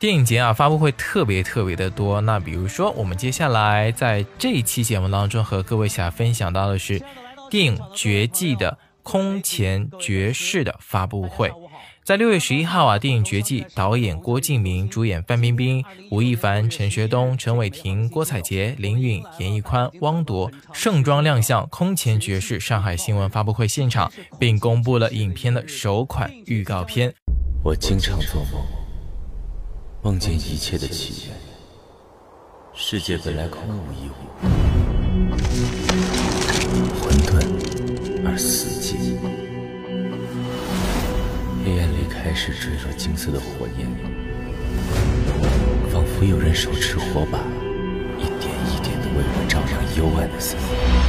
[0.00, 2.22] 电影节啊，发布会特别特别的多。
[2.22, 7.02] 那比如说，我们接下来在这一期节目当中和各位想分享到的是
[7.50, 11.52] 电影《绝技》的空前绝世的发布会。
[12.02, 27.12] 在六月十一号啊，电影《绝技》导演郭敬明，主演范冰冰、吴亦凡、陈学冬、陈伟霆、郭采洁、林允、严屹宽、汪铎盛装亮相空前绝世上海新闻发布会现场，并公布了影片的首款预告片。
[27.62, 28.79] 我经常做梦。
[30.02, 31.36] 梦见一切的起源，
[32.72, 34.14] 世界本来空无一物，
[36.98, 37.36] 混沌
[38.24, 39.18] 而死寂。
[41.62, 43.86] 黑暗里开始坠落金色的火焰，
[45.92, 47.38] 仿佛有人手持火把，
[48.16, 50.99] 一点一点的为我照亮幽暗的森林。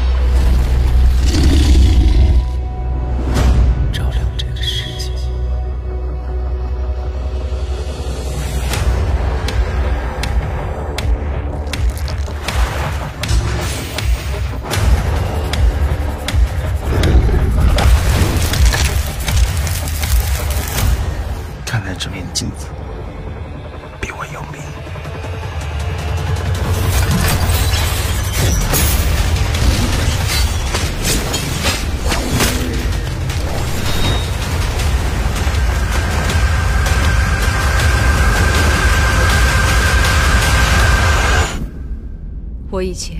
[42.81, 43.15] 我以前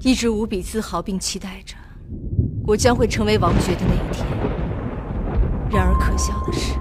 [0.00, 1.74] 一直无比自豪，并期待着
[2.66, 4.26] 我将会成为王爵的那一天。
[5.70, 6.74] 然而可笑的是，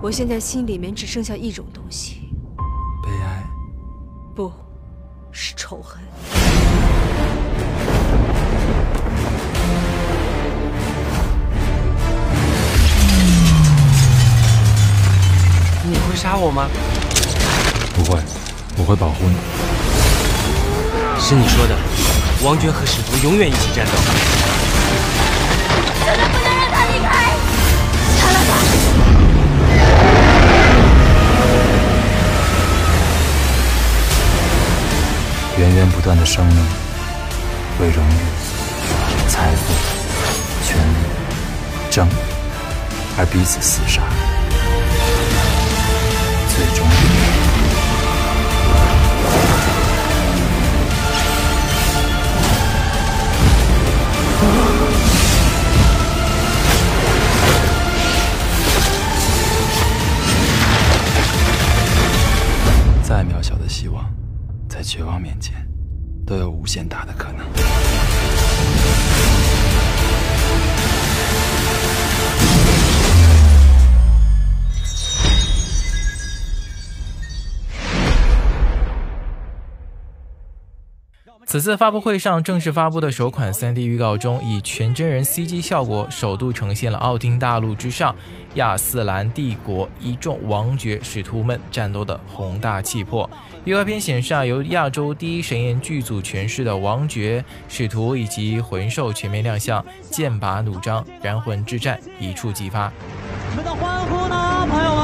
[0.00, 2.30] 我现在心里面只剩下一种东西：
[3.02, 3.42] 悲哀。
[4.32, 4.52] 不，
[5.32, 6.00] 是仇恨。
[15.82, 16.68] 你会杀我吗？
[17.92, 18.20] 不会，
[18.78, 19.85] 我会保护你。
[21.28, 21.76] 是你说的，
[22.44, 23.92] 王爵和使徒永远一起战斗。
[26.04, 27.34] 真的不能让他离开，
[28.16, 28.50] 杀了他！
[35.58, 36.64] 源源不断的生命，
[37.80, 38.10] 为荣誉、
[39.28, 39.74] 财富、
[40.64, 40.94] 权力、
[41.90, 42.12] 正义
[43.18, 44.00] 而彼此厮杀，
[63.68, 64.04] 希望，
[64.68, 65.54] 在绝望面前，
[66.26, 67.46] 都有无限大的可能。
[81.48, 88.12] 此次发布会上正式发布的首款 3D 预告中，以全真人 CG 效果首度呈现了奥丁大陆之上
[88.54, 93.30] 亚斯兰帝国一众王爵使徒们战斗的宏大气魄。
[93.64, 102.92] 预告片显示啊，由亚洲第一神演剧组诠释的王爵使徒以及魂兽全面亮相，剑拔弩张，燃魂之战一触即发。
[103.50, 104.95] 你们的欢呼呢，朋友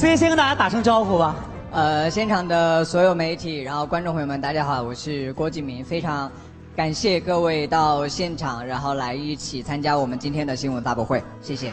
[0.00, 1.36] 先先跟大家打声招呼吧。
[1.72, 6.32] 呃，现场的所有媒体，然后观众朋友们，大家好，我是郭敬明，非常
[6.74, 11.70] 感谢各位到现场，然后来一起参加我们今天的新闻发布会，谢谢。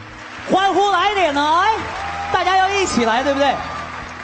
[0.52, 1.74] 欢呼来一点呢，哎，
[2.30, 3.54] 大家要一起来，对不对？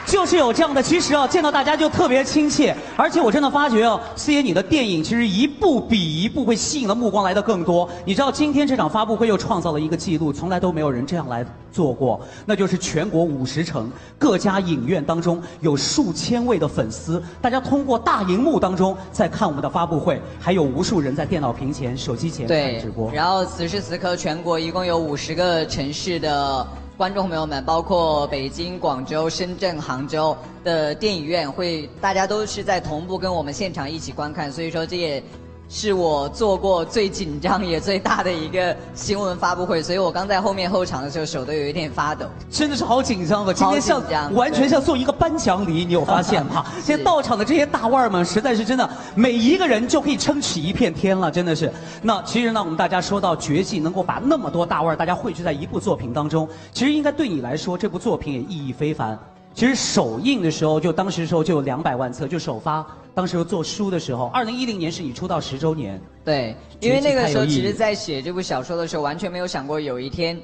[0.05, 7.89] 就是有这样的，其实啊，见到大家就特别亲切，而且我真的发觉啊，四爷你的电影其实一部比一部会吸引的目光来的更多。
[8.05, 23.11] 你知道今天这场发布会又创造了一个记录，从来都没有人这样来做过，那就是全国五十城各家影院当中有数千位的粉丝，大家通过大荧幕当中在看我们的发布会，还有无数人在电脑屏前、手机前看直播。
[23.11, 26.67] 然后此时此刻，全国一共有五十个城市的。
[26.97, 35.21] 观众朋友们，包括北京、广州、深圳、杭州的电影院，会大家都是在同步跟我们现场一起观看，所以说这也。
[35.67, 43.53] 是我做过最紧张也最大的一个新闻发布会，所以我刚在后面候场的时候手都有一点发抖，真的是好紧张的。
[43.53, 44.01] 今天像
[44.33, 46.65] 完全像送一个颁奖礼，你有发现吗？
[46.83, 51.71] 现在到场的这些大腕儿们，实在是真的，每一个人就可以撑起一片天了，真的是。
[52.01, 59.17] 那其实呢，我们大家说到绝技，能够把那么多大腕儿大家汇聚在一部作品当中，其实应该对你来说，这部作品也意义非凡。
[59.53, 62.85] 其实首映的时候，就当时时候就有两百万册，就首发。
[63.15, 65.99] 当时做书的时候，二零一零年是你出道十周年。
[66.25, 70.37] 对，因为那个时候其实，在写这部小说的时候，完全没有想过有一天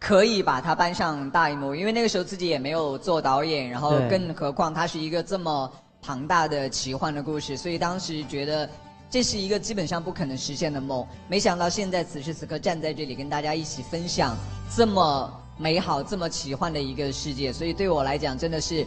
[0.00, 8.66] 可以把它搬上大荧幕，因为那个时候自己也没有做导演，然后更何况它是一个这么庞大的奇幻的故事，所以当时觉得
[9.10, 11.06] 这是一个基本上不可能实现的梦。
[11.28, 14.34] 没想到现在此时此刻站在这里跟大家一起分享
[14.74, 18.86] 这么美好、这么奇幻的一个世界，所以对我来讲真的是。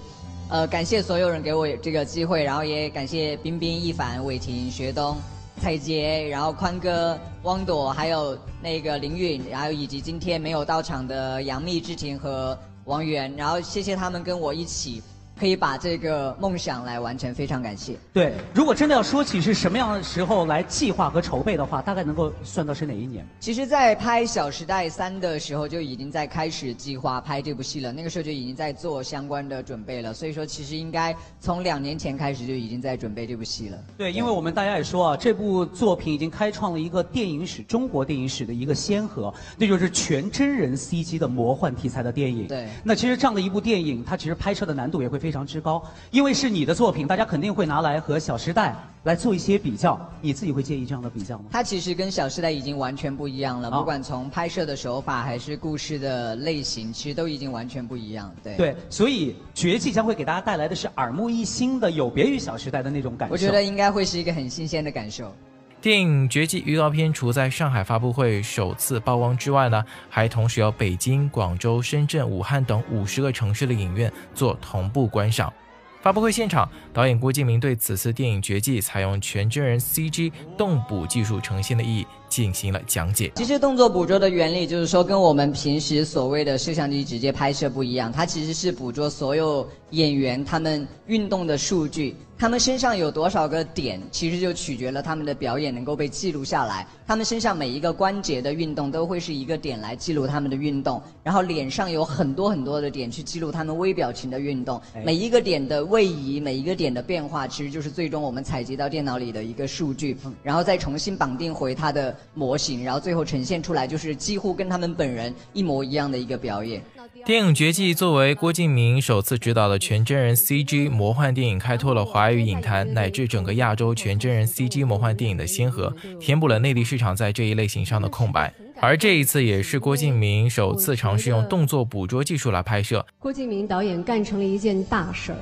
[0.49, 5.17] 呃，感谢所有人给我这个机会，然后也感谢冰冰、一凡、伟霆、学东、
[5.61, 15.03] 蔡杰，然后宽哥、汪朵，还有那个林允，然后以及今天没有到场的杨幂、志婷和王源，然后谢谢他们跟我一起
[15.39, 17.95] 可以把这个梦想来完成，非常感谢。
[18.11, 23.25] 对，如果真的要说起是什么样的时候来计划和筹备的话，大概能够算到是哪一年？
[23.39, 27.91] 其实，在拍《小时代三》的时候，就已经在开始计划拍这部戏了。
[27.91, 33.77] 那个时候就已经在做相关的准备了，所以说其实应该从两年前开始就已经在准备这部戏了。
[33.97, 42.47] 对，因为我们大家也说啊，这部作品已经开创了一个电影史、中国电影史的一个先河，那就是全真人 CG 的魔幻题材的电影。
[42.47, 48.71] 对那其实这样的一部电影，它其实拍摄的难度也会非常之高，因为是你的作品，大家肯定会拿来和《小时代》
[49.03, 49.99] 来做一些比较。
[50.21, 51.45] 你自己会介意这样的比较吗？
[51.51, 58.33] 它其实跟《小时代》已经完全不一样了，哦不管从拍摄的手法还是故事的类型，其实都已经完全不一样。
[58.43, 58.55] 对。
[58.55, 63.33] 对，所以《绝技》将会给大家带来的是耳目一新的、有别于《小时代》的那种感受。
[63.33, 65.33] 我觉得应该会是一个很新鲜的感受。
[65.79, 75.53] 电影《绝技》预告片除在上海发布会首次曝光之外呢，还同时由北京、广州、深圳、武汉等五十个城市的影院做同步观赏。
[76.01, 83.31] 发布会现场，导演郭敬明对此次电影《绝技》采用全真人 CG 动捕技术呈现的意义进行了讲解。
[83.35, 96.85] 其实动作捕捉的原理就是说，跟我们平时所谓的摄像机直接拍摄不一样，它其实是捕捉所有演员他们运动的数据，他们身上有多少个点，其实就取决了他们的表演能够被记录下来。
[97.07, 116.81] 他们身上每一个关节的运动都会是一个点来记录他们的运动，然后脸上有很多很多的点去记录他们微表情的运动，每一个点的位移，每一个点的变化，其实就是最终我们采集到电脑里的一个数据，然后再重新绑定回它的模型，然后最后呈现出来就是几乎跟他们本人一模一样的一个表演。
[117.25, 128.53] 电影《绝技》作为郭敬明首次执导的全真人 CG 魔幻电影，开拓了华语影坛乃至整个亚洲全真人 CG 魔幻电影的先河，填补了内地市场在这一类型上的空白。
[128.79, 133.05] 而这一次也是郭敬明首次尝试用动作捕捉技术来拍摄。
[133.19, 135.39] 郭敬明导演干成了一件大事儿，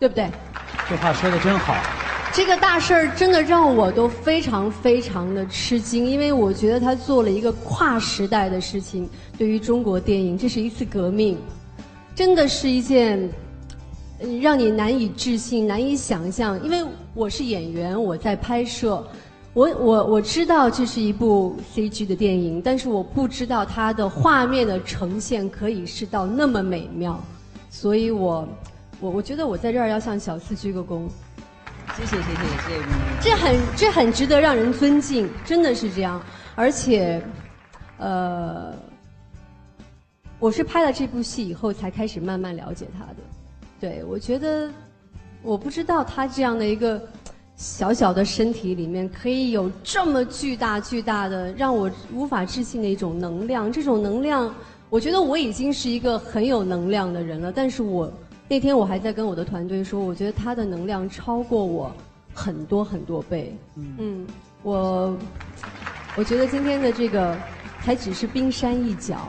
[0.00, 0.28] 对不对？
[0.90, 1.74] 这话说的真好。
[2.34, 9.06] 这个大事儿真的让我都非常非常的吃惊，因为我觉得他做了一个跨时代的事情，
[9.36, 11.36] 对于中国电影，这是一次革命，
[12.14, 13.28] 真的是一件
[14.40, 16.58] 让你难以置信、难以想象。
[16.64, 16.82] 因为
[17.12, 19.06] 我是演员，我在拍摄，
[19.52, 27.22] 我我我知道这是一部 CG 的电影，但是我不知道它的画面的呈现可以是到那么美妙，
[27.68, 28.48] 所以我
[29.00, 31.02] 我我觉得我在这儿要向小四鞠个躬。
[31.96, 32.86] 谢谢谢谢谢谢。
[33.20, 36.20] 这很这很值得让人尊敬，真的是这样。
[36.54, 37.22] 而且，
[37.98, 38.74] 呃，
[40.38, 43.16] 我是拍了这部戏以后才开始慢慢了解他的。
[43.80, 44.70] 对，我觉得
[45.42, 47.00] 我不知道他这样的一个
[47.56, 53.70] 小小的身体里面可以有这么巨大巨大的让我无法置信的一种能量。
[53.70, 54.54] 这种能量，
[54.88, 58.12] 我觉得我已经是一个很有能量的人了，但是我
[58.52, 61.90] 那天我还在跟我的团队说，我觉得他的能量超过我
[62.34, 63.56] 很多很多倍。
[63.76, 64.26] 嗯，
[64.62, 65.16] 我
[66.16, 67.34] 我觉得今天的这个
[67.78, 69.26] 还只是冰山一角，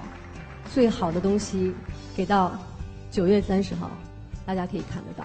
[0.74, 1.74] 最好的东西
[2.14, 2.52] 给到
[3.12, 3.90] 九月三十号，
[4.46, 5.24] 大家可以看得到。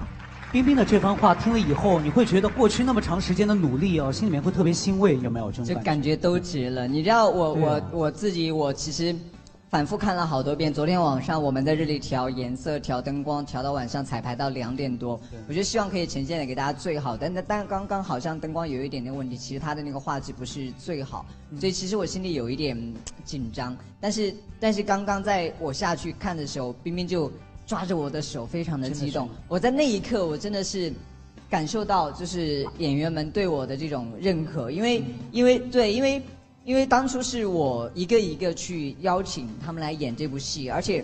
[0.52, 5.90] 冰冰的这番话听了以后，你会觉得过去那么长时间的努力哦，心里面会特别欣慰，有没有这种就感觉？
[5.90, 6.86] 感觉都值了。
[6.86, 9.12] 你知道我啊我我自己我其实
[9.70, 10.72] 反复看了好多遍。
[10.72, 15.20] 昨天晚上我们在这里调颜色、调灯光，调到晚上彩排到两点多。
[15.46, 21.26] 我觉得希望可以呈现的给大家最好，但但但刚刚好像灯光有一点点问题，其实它的那个画质不是最好，
[21.60, 22.94] 所以其实我心里有一点嗯
[23.24, 23.76] 紧张。
[24.00, 27.30] 但是但是刚刚在我下去看的时候，冰冰就
[27.66, 29.28] 抓着我的手，非常的激动。
[29.48, 30.92] 我在那一刻我真的是。
[31.50, 36.22] 感受到就是演员们对我的这种认可，因为因为对，因为
[36.68, 41.02] 因为当初是我一个一个去邀请他们来演这部戏，而且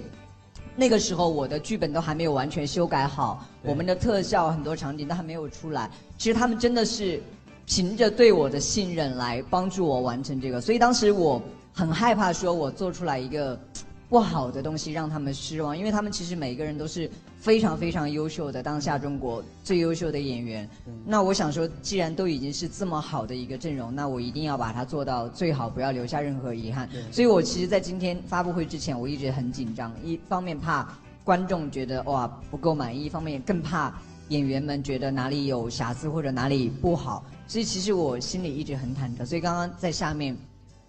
[0.76, 5.90] 那个时候我的剧本都还没有完全修改好，我们的特效很多场景都还没有出来。
[6.18, 7.18] 其实他们真的是
[7.64, 11.40] 凭着对我的信任来帮助我完成这个，所以当时我
[11.72, 13.58] 很害怕说我做出来一个
[14.08, 20.68] 不好的东西让他们失望，因为他们其实每一个人都是非常非常优秀的当下中国最优秀的演员。
[21.04, 26.88] 那我想说，既然都已经是这么好的一个阵容，那我一定要把它做到最好，不要留下任何遗憾。
[27.10, 30.86] 所以我其实，在今天发布会之前，我一直很紧张，一方面怕
[31.24, 33.92] 观众觉得哇不够满意，一方面更怕
[34.28, 37.24] 演员们觉得哪里有瑕疵或者哪里不好。
[37.48, 39.26] 所以其实我心里一直很忐忑。
[39.26, 40.36] 所以刚刚在下面。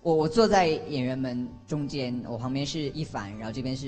[0.06, 3.88] 我我坐在演员们中间，我旁边是一凡，然后这边是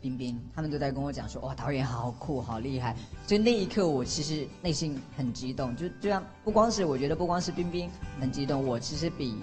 [0.00, 2.94] 冰冰，他们都在跟我讲说，哇，导演好酷，好厉害。
[3.26, 6.24] 所以那一刻，我其实内心很激动，就这样。
[6.44, 9.34] 不光是我觉得，不光是冰冰很激动，我其实比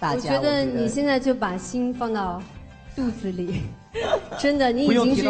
[0.00, 0.32] 大家。
[0.32, 2.42] 我觉得你现在就把心放到
[2.96, 3.60] 肚子里，
[4.40, 5.22] 真的，你已经是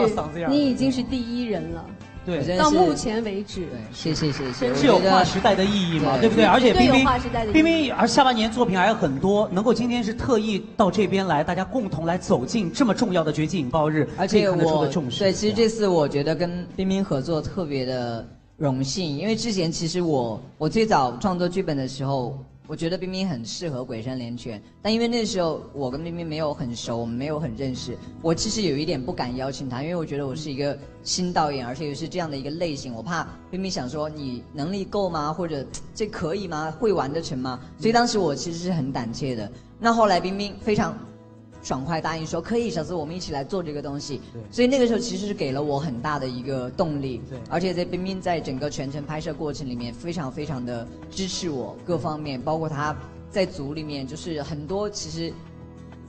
[0.48, 1.84] 你已经是第一人了。
[2.24, 6.44] 对，到目前为止，对谢谢谢谢，是有划时代的意义嘛，对不对？
[6.44, 7.04] 而且冰冰，
[7.52, 14.86] 冰冰，而下半年作品还有很多，能够今天是特意到这边来，大家共同来走进这么重要的绝技引爆日，而且我
[15.18, 18.24] 对，其实这次我觉得跟冰冰合作特别的
[18.56, 22.38] 荣幸，因为之前其实我我最早创作剧本的时候。
[22.72, 35.30] 我觉得冰冰很适合《鬼山连拳》，但因为那时候我跟冰冰没有很熟，我们没有很认识，我其实有一点不敢邀请她，因为我觉得我是一个新导演，而且又是这样的一个类型，我怕冰冰想说你能力够吗？
[35.30, 35.62] 或者
[35.94, 36.74] 这可以吗？
[36.80, 37.60] 会玩得成吗？
[37.78, 39.52] 所以当时我其实是很胆怯的。
[39.78, 40.96] 那后来冰冰非常。
[41.62, 44.20] 爽快答应说可以，小司我们一起来做这个东西。
[44.32, 47.22] 对，所以那个时候其实是给了我很大的一个动力。
[47.30, 52.96] 对，而且在冰冰在整个全程拍摄过程里面，非常非常的支持我各方面，包括他
[53.30, 55.32] 在组里面就是很多其实。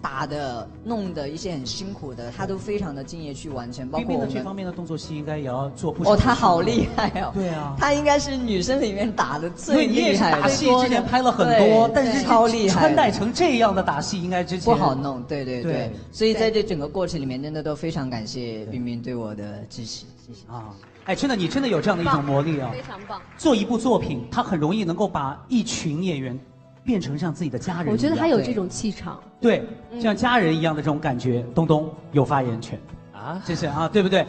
[0.03, 3.87] 打的、弄的一些很辛苦的，他都非常的敬业去完成。
[3.87, 6.11] 包括的这方面的动作戏应该也要做不少。
[6.11, 7.31] 哦，他好厉害哦！
[7.33, 10.41] 对啊，他应该是女生里面打的最厉害的。
[10.41, 15.23] 打戏之前拍了很多，但是超厉害，穿戴成这样的打戏应该之前不好弄。
[15.23, 20.75] 对对对，所以在这整个过程里面，真的都非常感谢冰冰对我的支持，谢谢啊！
[21.05, 22.69] 哎，真的，你真的有这样的一种魔力啊！
[22.73, 23.21] 非常棒。
[23.37, 26.37] 做一部作品，他很容易能够把一群演员。
[26.83, 29.63] 变成像自己的家人，我觉得他有这种气场，对，
[30.01, 31.45] 像家人一样的这种感觉。
[31.55, 32.79] 东东有发言权
[33.13, 34.25] 啊，谢谢啊，对不对？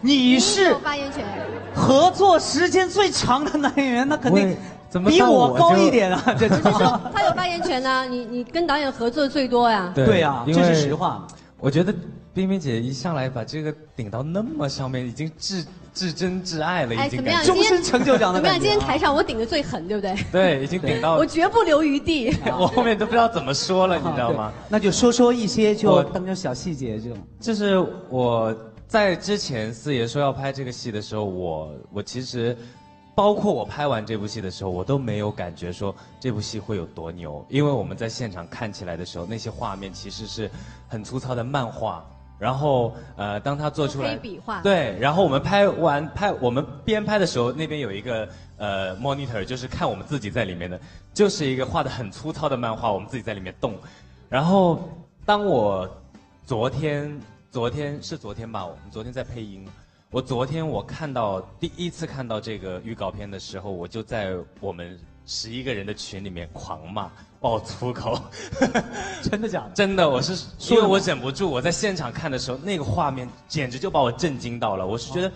[0.00, 1.24] 你是发言权，
[1.74, 4.56] 合作时间最长的男演员，那肯定
[4.88, 6.22] 怎么比我高一点啊。
[6.38, 9.90] 这是他有发言权呢， 你你跟导演合作最多呀。
[9.94, 11.26] 对呀，这是实话。
[11.58, 11.92] 我觉得
[12.32, 15.64] 冰冰姐一上来把这个顶到那么上面，已经至。
[15.96, 18.60] 至真至爱了，已经终身成就奖的怎么样？
[18.60, 20.14] 今天台上我顶的最狠，对不对？
[20.30, 21.18] 对，已经顶到了。
[21.18, 22.36] 我绝不留余地。
[22.44, 24.52] 我后面都不知道怎么说了，你知道吗？
[24.68, 27.16] 那就说说一些就当中小细节这种。
[27.40, 27.78] 就是
[28.10, 28.54] 我
[28.86, 32.54] 在之前四爷说要拍这个戏的时候，我我其实，
[33.14, 40.50] 包括我拍完这部戏的时候，我都没有感觉说这部戏会有多牛，因为我们在现场看起来的时候，那些画面其实是
[40.88, 42.04] 很粗糙的漫画。
[42.38, 44.14] 然后，呃，当他做出来，
[44.62, 48.28] 对，然后我们拍完拍，我们边拍的时候，那边有一个
[48.58, 50.78] 呃 monitor，就是看我们自己在里面的，
[51.14, 53.74] 就是一个画的很粗糙的漫画，我们自己在里面动。
[54.28, 54.86] 然后，
[55.24, 55.88] 当我
[56.44, 57.18] 昨天，
[57.50, 59.66] 昨天是昨天吧，我们昨天在配音，
[60.10, 67.10] 我昨天我看到第一次看到这个预告片的时候，我就在我们十一个人的群里面狂骂。
[67.38, 68.18] 爆粗口，
[69.22, 69.70] 真的假的？
[69.76, 70.32] 真的，我是
[70.70, 74.84] 因为我忍不住，我在现场看的时候，那个画面简直就把我震惊到了。
[74.84, 75.30] 我是觉得，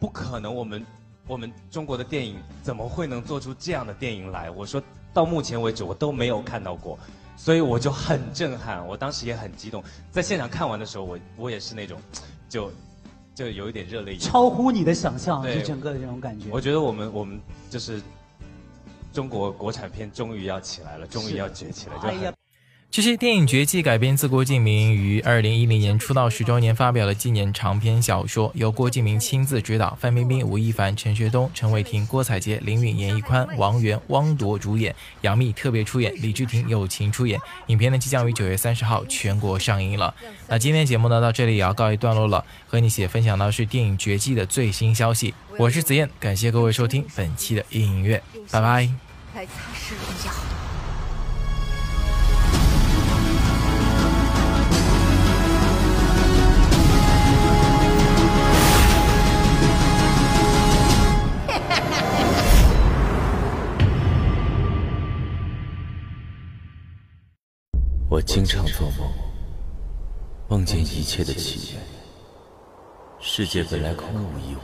[0.00, 0.84] 不可能，我们
[1.28, 4.50] 我们中国的电影怎么会能做出这样的电影来？
[4.50, 6.98] 我说到目前为止我都没有看到过，
[7.36, 8.84] 所以我就很震撼。
[8.84, 12.00] 我当时也很激动，在现场看完的时候，我我也是那种，
[12.48, 12.72] 就
[13.34, 16.46] 就有一点热泪盈超乎你的想象，就整个的这种感觉。
[16.50, 17.38] 我觉得我们我们
[17.70, 18.02] 就是。
[19.16, 21.94] 中国国产片终于要起来了，终于要崛起了。
[22.88, 37.40] 就这些电影《绝技》改编自郭敬明于二零一零年出道十周年发表的纪念长篇小说，由郭敬明亲自执导，范冰冰、吴亦凡、陈学冬、陈伟霆、郭采洁、林允、严屹宽、王源、汪铎主演，杨幂特别出演，李治廷友情出演。
[37.68, 40.14] 影片呢即将于九月三十号全国上映了。
[40.46, 45.34] 那今天节目呢到这里也要告一段落了，和你一起分享到是电影《绝技》的最新消息。
[45.58, 49.05] 我是子燕，感谢各位收听本期的音乐，拜拜。
[49.36, 50.32] 来擦拭一下。
[68.08, 69.12] 我经常做梦，
[70.48, 71.82] 梦见一切的起源。
[73.20, 74.60] 世界本来空无一物，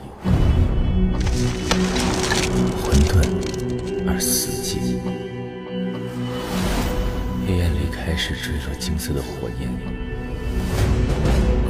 [4.22, 5.00] 死寂，
[7.44, 9.68] 黑暗里开始坠落金色的火焰，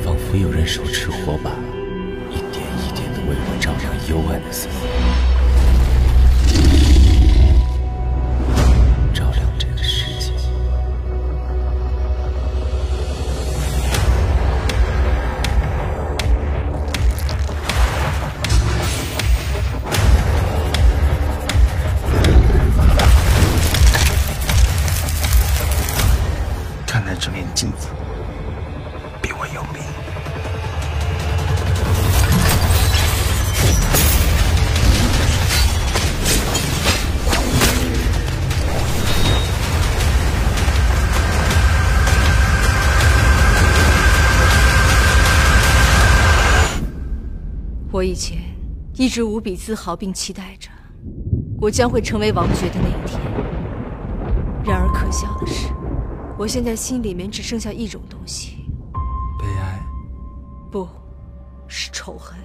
[0.05, 1.51] 仿佛有人手持火把，
[2.31, 4.79] 一点一点的为我照亮幽暗的森林，
[47.93, 48.39] 我以前
[48.95, 50.71] 一直无比自豪，并期待着
[51.61, 53.21] 我将会成为王爵的那一天。
[54.65, 55.69] 然而可笑的是，
[56.39, 58.65] 我现在心里面只剩下一种东西，
[59.39, 59.79] 悲哀。
[60.71, 60.89] 不，
[61.69, 62.39] 是仇恨。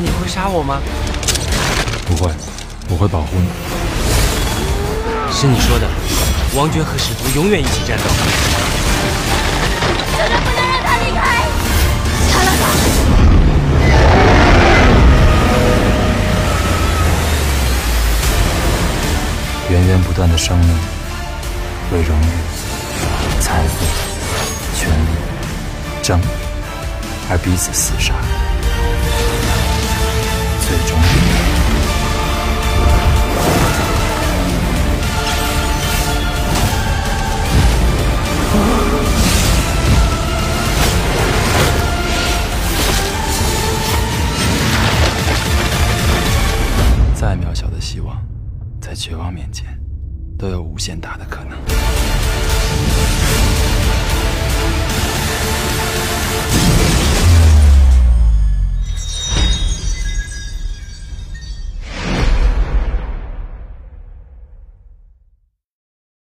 [0.00, 0.80] 你会杀我吗？
[2.06, 2.32] 不会，
[2.88, 3.87] 我会保护你。
[5.40, 5.86] 是你说的，
[6.56, 8.02] 王爵和使徒永远一起战斗。
[10.16, 11.46] 绝对不能让他离开！
[12.28, 12.62] 杀了他！
[19.70, 20.76] 源源不断的生命，
[21.92, 22.26] 为荣誉、
[23.40, 23.86] 财富、
[24.76, 25.06] 权力、
[26.02, 26.20] 争
[27.30, 28.12] 而彼此厮杀，
[51.00, 51.37] 大的可能。